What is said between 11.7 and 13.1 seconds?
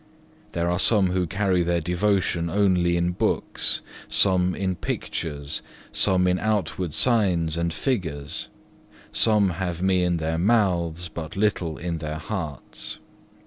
in their hearts.